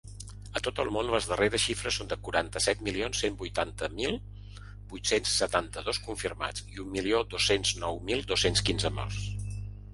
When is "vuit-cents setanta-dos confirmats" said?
4.95-6.67